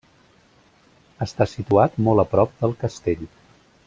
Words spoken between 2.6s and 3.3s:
del castell.